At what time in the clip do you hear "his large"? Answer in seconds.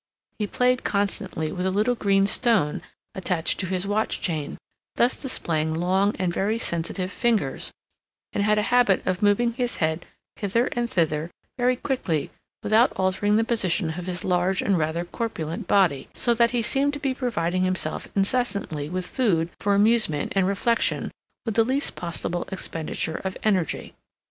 14.07-14.59